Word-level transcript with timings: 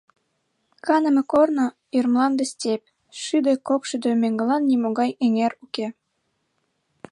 Каныме 0.85 1.23
корно— 1.31 1.67
ир 1.97 2.05
мланде, 2.11 2.45
степь; 2.51 2.91
шӱдӧ, 3.21 3.53
кок 3.67 3.81
шӱдӧ 3.89 4.11
меҥгылан 4.21 4.61
нимогай 4.69 5.11
эҥер 5.25 5.53
уке. 5.63 5.87